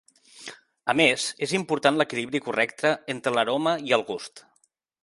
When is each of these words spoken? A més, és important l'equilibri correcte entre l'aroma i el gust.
A 0.93 0.95
més, 1.01 1.25
és 1.47 1.53
important 1.59 2.01
l'equilibri 2.01 2.43
correcte 2.47 2.95
entre 3.17 3.37
l'aroma 3.39 3.77
i 3.91 3.97
el 4.01 4.09
gust. 4.11 4.49